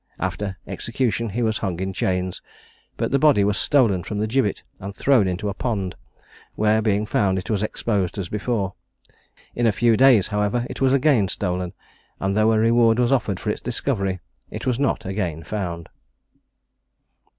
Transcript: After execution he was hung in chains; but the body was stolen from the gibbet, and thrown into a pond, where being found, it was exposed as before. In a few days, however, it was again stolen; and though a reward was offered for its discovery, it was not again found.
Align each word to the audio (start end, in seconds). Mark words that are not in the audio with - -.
After 0.17 0.57
execution 0.65 1.29
he 1.29 1.43
was 1.43 1.59
hung 1.59 1.79
in 1.79 1.93
chains; 1.93 2.41
but 2.97 3.11
the 3.11 3.19
body 3.19 3.43
was 3.43 3.55
stolen 3.55 4.01
from 4.03 4.17
the 4.17 4.25
gibbet, 4.25 4.63
and 4.79 4.95
thrown 4.95 5.27
into 5.27 5.47
a 5.47 5.53
pond, 5.53 5.95
where 6.55 6.81
being 6.81 7.05
found, 7.05 7.37
it 7.37 7.51
was 7.51 7.61
exposed 7.61 8.17
as 8.17 8.27
before. 8.27 8.73
In 9.53 9.67
a 9.67 9.71
few 9.71 9.95
days, 9.95 10.29
however, 10.29 10.65
it 10.71 10.81
was 10.81 10.91
again 10.91 11.27
stolen; 11.27 11.73
and 12.19 12.35
though 12.35 12.51
a 12.51 12.57
reward 12.57 12.97
was 12.97 13.11
offered 13.11 13.39
for 13.39 13.51
its 13.51 13.61
discovery, 13.61 14.19
it 14.49 14.65
was 14.65 14.79
not 14.79 15.05
again 15.05 15.43
found. 15.43 15.87